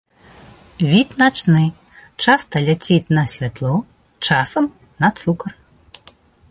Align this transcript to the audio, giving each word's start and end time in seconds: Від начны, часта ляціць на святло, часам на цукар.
Від 0.91 1.09
начны, 1.21 1.61
часта 2.25 2.55
ляціць 2.67 3.11
на 3.17 3.23
святло, 3.35 3.75
часам 4.31 4.65
на 5.05 5.09
цукар. 5.23 5.53